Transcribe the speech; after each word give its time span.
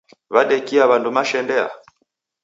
Wadekia 0.33 0.89
w'andu 0.89 1.09
mashendea? 1.17 1.67